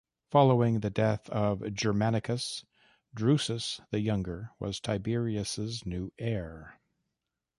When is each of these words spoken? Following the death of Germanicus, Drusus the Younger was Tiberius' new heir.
Following 0.31 0.79
the 0.79 0.89
death 0.89 1.29
of 1.29 1.75
Germanicus, 1.75 2.65
Drusus 3.13 3.81
the 3.91 3.99
Younger 3.99 4.49
was 4.57 4.79
Tiberius' 4.79 5.85
new 5.85 6.11
heir. 6.17 6.79